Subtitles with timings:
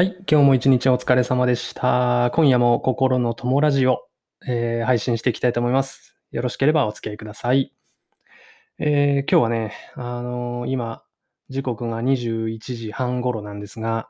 [0.00, 0.16] はい。
[0.26, 2.30] 今日も一日お疲れ様でした。
[2.32, 4.08] 今夜も心の友ラジオ、
[4.48, 6.16] えー配信していきたいと思います。
[6.30, 7.74] よろしければお付き合いください。
[8.78, 11.02] えー今日はね、あのー今、
[11.50, 14.08] 時刻が21時半頃なんですが、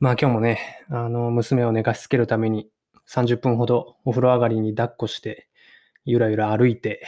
[0.00, 2.68] まあ今日もね、あの、娘を寝かしつけるために
[3.08, 5.48] 30分ほどお風呂上がりに抱っこして、
[6.04, 7.06] ゆらゆら歩いて、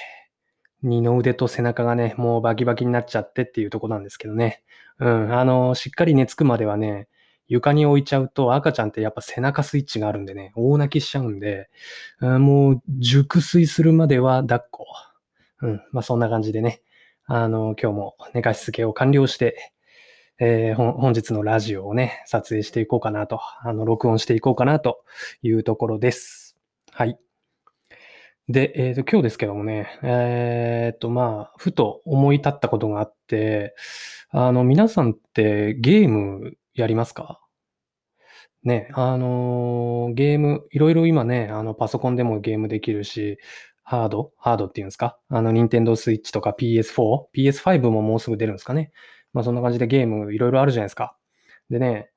[0.83, 4.63] 二の腕と背中がね、もうバキバキになっちゃってっていうとこなんですけどね。
[4.99, 7.09] うん、あの、しっかり寝つくまではね、
[7.53, 11.69] 床に置いちゃうと赤ちゃんってやっぱ背中スイッチがあるんでね、大泣きしちゃうんで、
[12.21, 14.87] うんもう熟睡するまでは抱っこ。
[15.61, 16.81] うん、まあそんな感じでね、
[17.27, 19.75] あの、今日も寝かしつけを完了して、
[20.41, 25.05] えー本日のラジオをね、撮影していこうかなと、あの、録音していこうかなと
[25.43, 26.57] いうところです。
[26.91, 27.19] はい。
[28.49, 33.75] で、えっ、と、今日ですけどもね、えっ、と、まあ、ふと思い立ったことがあって、
[34.31, 37.42] あの、皆さんってゲームやりますか？
[38.65, 43.39] ね、あのゲーム、いろいろ今ね、あの、パソコンでもゲームできるし、
[43.83, 45.19] ハードハードっていうんですか？
[45.29, 48.93] あの、ニンテンドースイッチとか PS4、PS5 ももうすぐ出るんですかね。
[49.33, 51.17] まあ、そんな感じでゲームいろいろあるじゃないですか。
[51.71, 52.11] でね、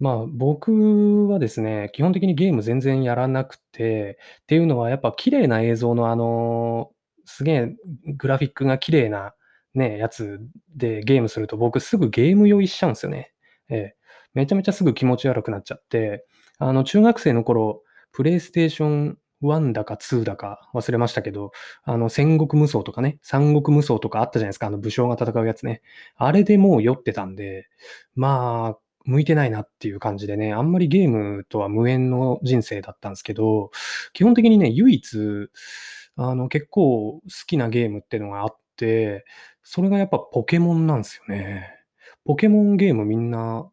[0.00, 6.90] まあ、僕はですね、基本的にゲーム全然やらなくて、っていうのはやっぱ綺麗な映像のあの、
[7.26, 7.76] すげえ
[8.16, 9.34] グラフィックが綺麗な
[9.74, 10.40] ね、やつ
[10.76, 13.32] でゲームすると僕すぐゲーム酔いしちゃうんですよね。
[13.70, 13.96] ええ
[14.34, 16.26] めちゃめちゃすぐ気持ち悪くなっちゃって、
[16.58, 17.82] あの、中学生の頃、
[18.12, 25.82] プレイステーション1だか2だか忘れましたけど、あの、戦国無双とかね、三国無双とかあったじゃないですか、あの武将が戦うやつね。
[26.16, 27.68] あれでもう酔ってたんで、
[28.14, 33.70] まあ、向いてないなっていう感じでね、あんまりゲームとは無縁の人生だったんですけど、
[34.14, 35.50] 基本的にね、唯一、
[36.16, 39.24] あの、結構好きなゲームってのがあって、
[39.62, 41.70] それがやっぱポケモンなんですよね。
[42.24, 43.68] ポケモンゲームみんな、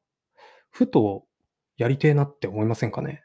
[0.72, 1.26] ふと
[1.78, 3.24] やりてえなって思いませんかね？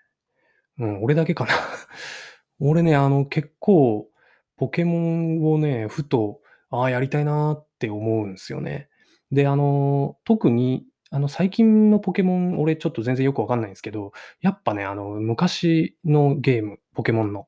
[0.78, 1.52] うん、俺だけかな。
[2.60, 4.08] 俺ね、あの、結構、
[4.56, 6.40] ポケモンをね、ふと、
[6.70, 8.88] ああ、やりたいなって思うんですよね。
[9.32, 17.46] で、あの、特に、あの、最近のポケモン、俺ちょっと全然よくわかんないんですけど、やっぱね、あの、昔のゲーム、ポケモンの、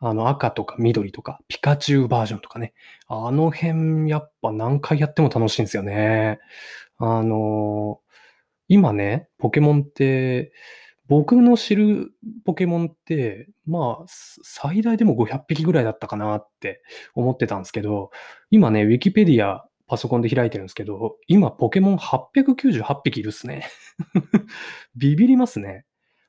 [0.00, 2.74] あの、赤とか緑とか、ピカチュウバージョンとかね、
[3.08, 6.40] あの辺、やっぱ何回やっても楽しいんですよね。
[6.98, 8.00] あの、
[8.70, 10.52] 今ね、ポケモンって、
[11.08, 12.12] 僕の知る
[12.44, 16.80] ポケモンって、まあ、最大でも500匹ぐらいだったかなって
[17.16, 18.12] 思ってたんですけど、
[18.48, 23.66] 今ね、ウィキペディアパソコンで開いてるんですけど、今ポケモン898匹いるっすね。
[24.94, 25.84] ビビりますね。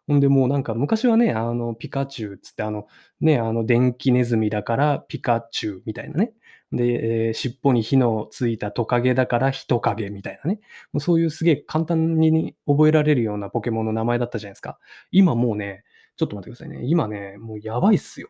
[0.07, 2.87] ほんでもうなんか昔はね、あの、ピカチュウつってあの、
[3.19, 6.33] ね、あの、電気ネズミだからピカチュウみたいなね。
[6.71, 10.59] で、えー尻尾に火のついたトカゲだから人影みたいなね。
[10.93, 14.79] もうそういうすげえ簡単に覚えられるようなポケモンの名前だったじゃないですか。
[15.11, 15.83] 今もうね、
[16.17, 16.85] ちょっと待ってくださいね。
[16.85, 18.29] 今ね、もうやばいっすよ。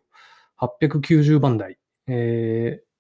[0.60, 1.78] 890番台。
[2.08, 2.92] えー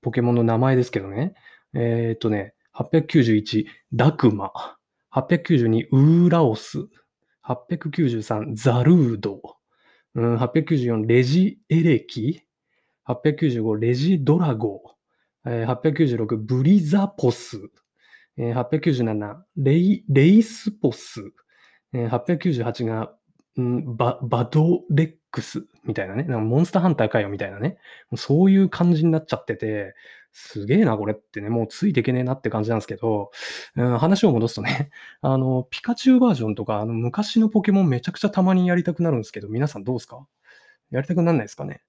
[0.00, 1.34] ポケモンの名前ですけどね。
[1.74, 4.52] えーっとね、891、ダクマ。
[5.12, 6.88] 892、ウーラオス。
[7.46, 9.40] 893、ザルード。
[10.14, 12.42] うん、894、レジエレキ。
[13.08, 14.82] 895、レジドラゴ。
[15.46, 17.58] えー896、ブリザポス。
[18.36, 21.20] えー897、レイ、レイスポス。
[21.92, 23.12] えー898が、
[23.60, 26.24] んバ、バドレックスみたいなね。
[26.24, 27.78] なんかモンスターハンターかよみたいなね。
[28.16, 29.94] そういう感じになっちゃってて、
[30.32, 33.30] すげえな、これってね、もうついていけねえなって感じなんですけど、
[33.76, 34.90] うん、話を戻すとね、
[35.22, 40.26] あの、ピカチュウバージョンとか、あの、昔のポケモンめちゃくちゃたまにやりたくなるんですけど、皆さんどうですか？
[40.90, 41.82] やりたくなんないですかね？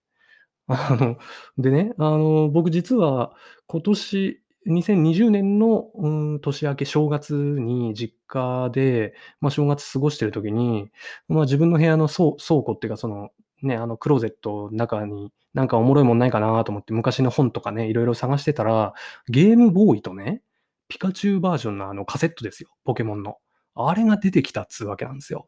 [0.67, 1.17] あの、
[1.57, 3.33] でね、あの、僕実は
[3.67, 10.91] 今年、2020年の、うん、年明け正月に実家で、まあ、正月過ごしてる時に、
[11.27, 13.29] まあ、自分の部屋の倉庫っていうか、その、
[13.61, 18.93] ね、あの、クローゼットの中になんかおもろいもんないかなと思って昔の本とかね、いろいろ探してたら、
[19.29, 20.41] ゲームボーイとね、
[20.89, 23.37] ピカチュウバージョンのあのカセットですよ、ポケモンの。
[23.73, 25.47] あれが出てきたっつうわけなんですよ。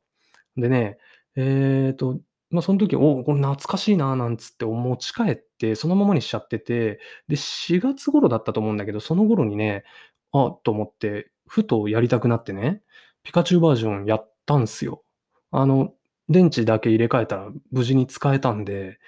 [0.55, 0.97] でね、
[1.35, 2.19] えっ、と、
[2.49, 9.83] まあ、その時、おこれ懐かしいな、なんつって持ち帰って、そのままにしちゃってて、で、4月頃だったと思うんだけど、その頃にね、
[10.31, 12.81] あ、と思って、ふとやりたくなってね、
[13.23, 15.03] ピカチュウバージョンやったんすよ。
[15.51, 15.93] あの、
[16.29, 18.99] 電池だけ入れ替えたら無事に使えたんで、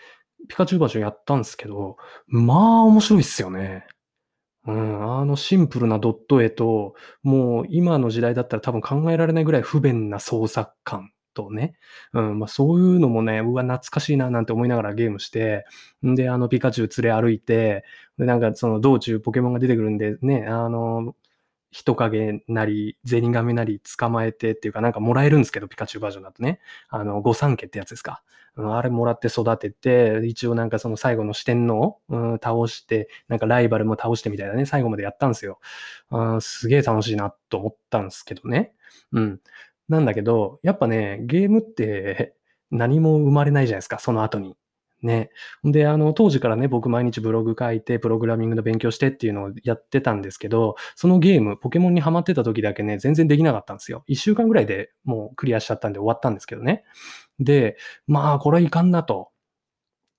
[0.50, 1.98] ピカチュウバージョンやったんすけど、
[2.28, 3.88] まあ面白いっすよね。
[4.68, 11.74] うん、あのシンプルなドット絵と、もう今の時代だったら多分考えられないぐらい不便な操作感とね、
[12.14, 15.66] うん、まあそういうのもね、うわ、懐かしいななんて思いながらゲームして、
[16.06, 17.84] んで、あのピカチュウ連れ歩いて、
[18.18, 21.16] で、なんかその道中ポケモンが出てくるんでね、あの、
[21.72, 26.60] 人影なり、ゼニガメなり捕まえてっていうかなんかもらえるんですけど、ピカチュウバージョンだとね。
[26.90, 28.24] あの、御三家ってやつですか。
[28.56, 35.60] あれもらって育てて、一応なんかその最後の四天王、うん、倒して、なんかライバルも倒してみたいなね、最後までやったんですよ。
[36.12, 38.74] うん、すげえ楽しいなと思ったんですけどね。
[39.12, 39.40] うん。
[39.90, 42.36] なんだけど、やっぱね、ゲームって
[42.72, 44.56] 何も生まれないじゃないですか、その後に。
[45.02, 45.32] ね。
[45.64, 54.04] で、あの、当時からね、僕毎日ブログ書いて、プログラミングの勉強してっていうのをやってたんですけど、そのゲーム、ポケモンにハマってた時だけね、全然できなかったんですよ。
[54.08, 56.84] 一週間ぐらいでもうクリアしちゃったんで終わったんですけどね。
[57.40, 57.78] で、
[58.08, 59.32] まあ、これはいかんなと。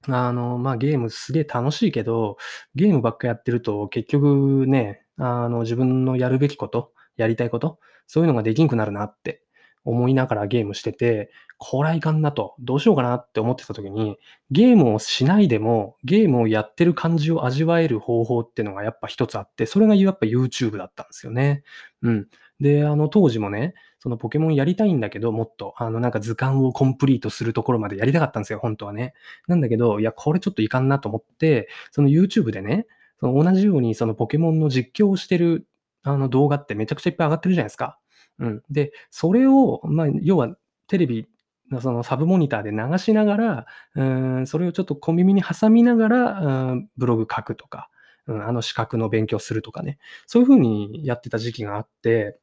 [0.08, 2.38] あの、まあ、ゲームすげえ楽しいけど、
[2.74, 9.42] ゲームばっかやってると結局ね、あの、自分のやるべきこと、やりたいこと、そういうのができんくなるなって
[9.84, 14.18] 思いながらゲームしてて、これはいかんなと、どうしようかなって思ってた時に、
[14.50, 21.62] ゲームをしないでも、ゲームをやってる感じを味わえる方法っていうのがやっぱ一つあって、それがやっぱ YouTube だったんですよね。
[22.02, 22.28] うん。
[22.60, 29.12] で、あの当時もね、そのポケモンやりたいんだけど、もっと、あのなんか図鑑をコンプリートするところまでやりたかったんですよ、本当はね。
[29.46, 32.86] なんだけど、いや、これちょっといかんなと思って、その YouTube でね、
[33.18, 35.66] その同じようにそのポケモンの実況をしてる
[36.02, 37.98] あの動画ってめちゃくちゃいっぱい上がってるじゃないですか。
[38.40, 38.62] うん。
[38.70, 40.56] で、それを、まあ、要は
[40.88, 41.28] テレビ
[41.70, 44.02] のそのサブモニターで流しながら、う
[44.40, 47.90] ん、それをちょっと小耳に挟みながら、うん、ブログ書くとか、
[48.26, 49.98] うん、あの資格の勉強するとかね。
[50.26, 52.38] そういうふうにやってた時期があって、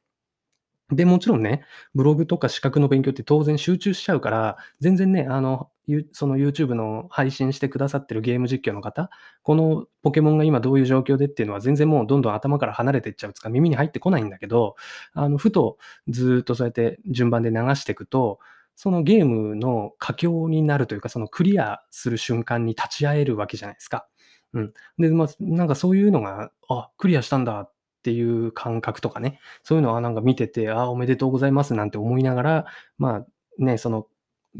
[0.90, 1.64] で、もちろんね、
[1.94, 5.70] ブログとか資格の勉強って当然集中しちゃうから、全然ね、あの、
[6.12, 9.10] その YouTube の配信してくださってるゲーム実況の方、
[9.42, 14.76] このポケモンが今どういう状況でっていうのは全然もうどんどん頭から離れていっちゃうつか耳に入ってこないんだけど、
[15.12, 18.38] あの、ふとずっとそうやって順番で流していくと、
[18.76, 24.06] そのゲームの佳境になるというか、そのクリアする瞬間に立ち会えるわけじゃないですか。
[24.54, 24.72] うん。
[24.98, 32.66] で、まあ、なんかそういうのが、あ、クリアしたんだっていう感覚とかね、そういうのはなんか見てて、あ、おめでとうございますなんて思いながら、
[32.98, 33.26] まあ
[33.58, 34.06] ね、その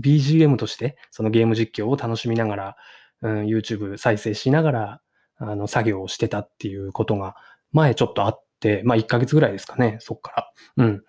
[0.00, 2.77] BGM として、そのゲーム実況を楽しみながら、
[3.23, 5.00] うん、YouTube 再生しながら、
[5.39, 7.37] あの、作業をしてたっていうことが、
[7.73, 10.53] 前ちょっとあって、まあ1ヶ月ぐらいですかね、そっから。
[10.79, 10.97] うん。
[10.97, 11.00] っ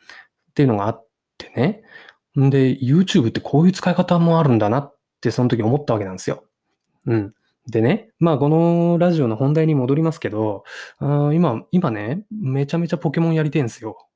[0.53, 1.07] ていうのがあっ
[1.37, 1.83] てね。
[2.39, 6.43] んで、YouTube ってこういう使い方もあるんだなってその時思ったわけなんですよ。
[7.05, 7.33] うん。
[7.67, 10.63] でね、まあこのラジオの本題に戻りますけど、
[10.99, 14.08] あ今、今ね、めちゃめちゃポケモンやりてんすよ。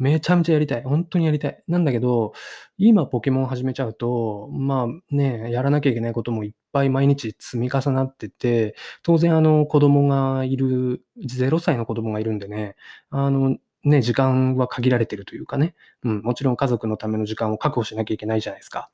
[0.00, 0.82] めちゃめちゃやりたい。
[0.82, 1.62] 本当にやりたい。
[1.68, 2.32] なんだけど、
[2.78, 12.76] 今ポケモン始めちゃうと、まあね、やらなきゃいけないこともいっぱい毎日積み重なってて、当然あの子供がいる、0歳の子供がいるんでね、
[13.10, 18.90] あの、ね、時間は限られてるというかね、うん、もちろん家族のための時間を確保しなきゃいけないじゃないですか。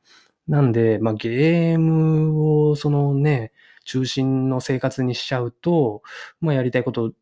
[0.48, 3.52] なんで、まあゲームをそのね、
[3.84, 6.02] 中心の生活にしちゃうと、
[6.40, 7.12] まあやりたいこと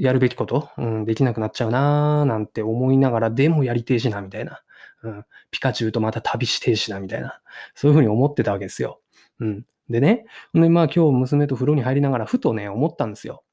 [0.00, 4.62] やるべきこと、うん、できなくなっちゃうなーなんて思いながら、でもやりてえしな、みたいな。
[5.02, 7.40] うん、ピカチュウとまた旅してえしな、みたいな。
[7.74, 9.00] そういうふうに思ってたわけですよ。
[9.40, 9.66] うん。
[9.90, 10.24] でね、
[10.54, 13.44] でまあ今日娘と風呂に入りながら、ふとね、思ったんですよ。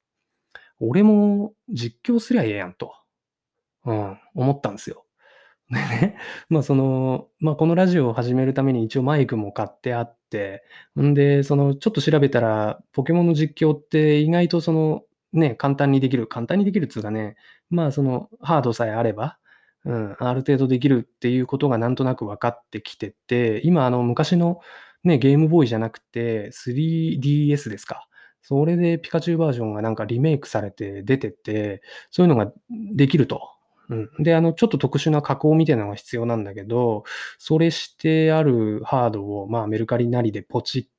[0.79, 2.93] 俺も実況すりゃええやんと。
[3.85, 5.05] うん、思ったんですよ。
[5.69, 6.17] でね、
[6.49, 10.63] まあその、まあこのラジオを始めるために一応マイクも買ってあって、
[10.99, 16.27] んで、そのちょっと調べたら、ポケモンの実況って意外とそのね、簡単にできる。
[16.27, 17.35] 簡単にできるっつうかね、
[17.69, 19.37] まあそのハードさえあれば、
[19.85, 24.59] うん、ある程度できるっていうことがなんとなく分かってきてて、今あの昔の
[25.03, 28.07] ね、ゲームボーイじゃなくて 3DS ですか。
[28.41, 31.81] それでピカチュウバージョンがなんかリメイクされて出てて、
[32.11, 32.51] そういうのが
[32.95, 33.41] できると。
[33.89, 34.09] うん。
[34.23, 37.03] で、あの、ちょっと特殊な加工みたいなのが必要なんだけど、
[37.37, 40.89] それしてあるハードを、まあメルカリなりでポチって、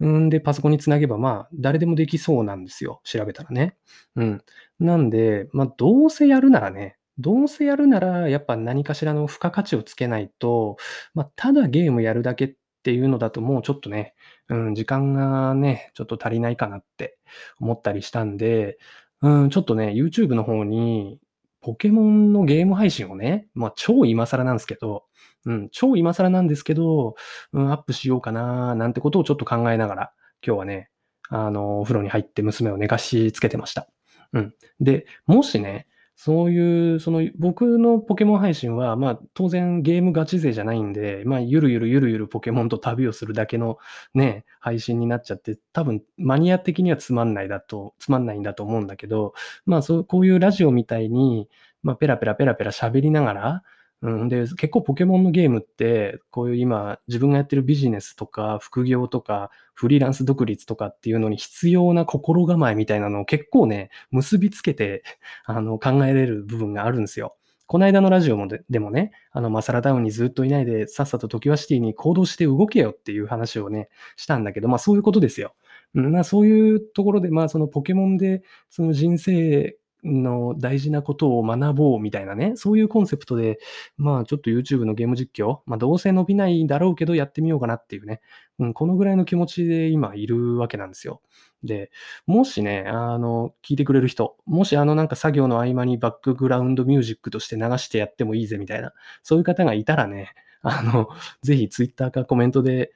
[0.00, 3.00] うんで、パソコンにつなげば、まあ、誰でもできそうなんですよ。
[3.04, 3.76] 調べたらね。
[4.16, 4.42] うん。
[4.78, 10.76] なんで、まあ、どうせやるならね、どうせやるなら、やっぱ何かしらの付加価値をつけないと、
[11.14, 14.14] まあ、ただゲームやるだけっていうのだと、もうちょっとね、
[14.48, 17.18] うん、時間がね、ちょっと足りないかなって
[17.60, 18.78] 思ったりしたんで、
[19.22, 21.20] うん、ちょっとね、YouTube の方に、
[21.60, 25.04] ポケモンのゲーム配信をね、まあ、超今更なんですけど、
[25.44, 27.14] うん、超今更なんですけど、
[27.52, 30.12] うん、アップしようかな、なんてことをちょっと考えながら、
[30.44, 30.90] 今日はね、
[31.28, 33.88] あの、お風呂に入って娘を寝かしつけてました。
[34.32, 34.54] うん。
[34.80, 35.86] で、もしね、
[36.22, 43.78] そういう、その、僕のポケモン配信は、まあ、当然ゲームガチ勢じゃないんで、まあ、ゆるゆるゆるゆるポケモンと旅をするだけの
[44.12, 49.32] ね、配信になっちゃって、多分、マニア的にはつまんないだと、つまんないんだと思うんだけど、
[49.64, 51.48] まあ、そう、こういうラジオみたいに、
[51.82, 53.62] まあ、ペラペラペラペラ喋りながら、
[54.02, 65.02] うん、で、結構ポケモンのゲームって、こういう今、自分がやってるビジネスとか、副業とか、フリーランス独立とかっていうのに必要な心構えみたいなのを結構ね、結びつけて、
[65.44, 67.36] あの、考えれる部分があるんですよ。
[67.66, 75.54] この間のラジオもでもね、あの、マサラタウンにずっといないで、さっさとトキワシティに行動して動けよっていう話をね、したんだけど、まあそういうことですよ。
[75.94, 83.58] うんまあそういうところで、まあそのポケモンで、その人生の大事なことを学ぼうみたいなね、そういうコンセプトで、
[83.96, 88.20] まあちょっと YouTube のゲーム実況、まあどうせ伸びないだろうけどやってみようかなっていうね、
[88.58, 91.20] うん、このぐらいの気持ちで今いるわけなんですよ。
[91.62, 91.90] で、
[92.26, 98.92] もしね、あの、聞いてくれる人、もしあのなんか作業の合間にバックグラウンドミュージックとして流してやってもいいぜみたいな、
[99.22, 101.08] そういう方がいたらね、あの、
[101.42, 102.92] ぜひ Twitter かコメントで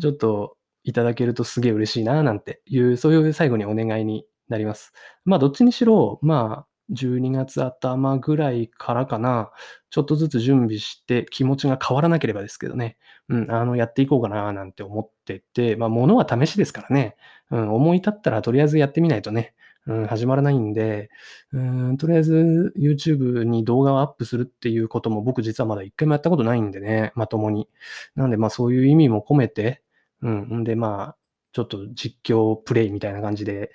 [0.00, 4.92] ちょっといただけるとすげえ嬉しいななんていう、そういう最後にお願いになります。
[5.24, 9.50] まあどっちにしろ、まあ12月頭ぐらいからかな、
[9.90, 12.96] ちょっとずつ準備して気持ちが変わらなければですけどね、
[13.28, 17.16] うん、あの、やっていこうかななんて思ってて、まあ物は試しですからね、
[17.50, 19.54] うん、思い立ったらとりあえずやってみないとね、
[19.86, 21.10] うん、始まらないんで、
[21.52, 27.68] うん、とりあえず YouTube に動画をアップするっていうことも僕実はまだ一回もやったことないんでね、まともに。
[28.16, 29.82] なんでまあそういう意味も込めて、
[30.22, 31.16] うん、んでまあ、
[31.52, 33.70] ちょっと実況プレイみたいな感じで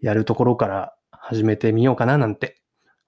[0.00, 2.56] やるところから始めてみようかななんて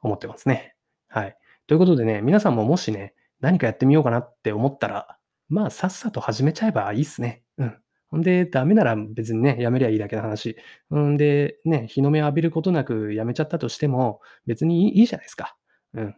[0.03, 0.75] 思ってますね。
[1.09, 1.37] はい。
[1.67, 5.19] ということでね、皆さんももしね、何かやってみようかなって思ったら、
[5.49, 7.43] まあさっさと始めちゃえばいいっすね。
[7.59, 7.79] うん。
[8.11, 10.57] ほんで、ダメなら別にね、やめりゃいいだけの話。
[10.91, 15.57] うんで、ね、日の目を浴びることなくやめちゃったとしても、別にいいじゃないですか。
[15.95, 16.17] うん。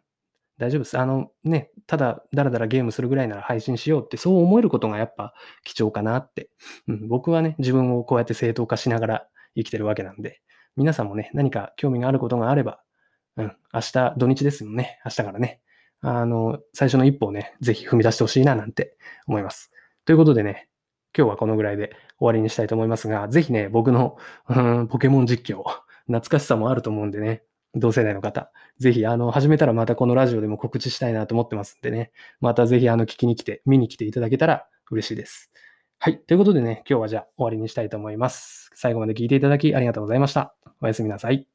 [0.58, 0.98] 大丈夫です。
[0.98, 6.50] あのね、ただだらだらゲームするぐらいなら配信しようってそう思えることがやっぱ貴重かなって。
[6.88, 10.40] うん、僕はね、自分をこうやって正当化しながら生きてるわけなんで、
[10.76, 12.80] 皆さんもね、何か興味があることがあれば、
[13.36, 15.00] うん、明日土日ですよね。
[15.04, 15.60] 明日からね。
[16.00, 19.70] あの、最初の一歩をね、ぜひ踏み出してほしいななんて思います。
[20.04, 20.68] ということでね、
[21.16, 24.16] 今日はこのぐらいで終わりにしたいと思いますが、ぜひね、僕の、
[24.48, 25.62] うん、ポケモン実況、
[26.06, 35.50] 懐かしさもあると思うんでね、同世代の方、ぜひ、あの、始めたらまたこのラジオでも告知したいなと思ってますんでね、またぜひ、あの、聞きに来て、見に来ていただけたら嬉しいです。
[36.04, 36.18] はい。
[36.18, 38.68] ということでね、今日はじゃあ終わりにしたいと思います。
[38.74, 40.54] 最後まで聞いていただきありがとうございました。
[40.82, 41.53] おやすみなさい。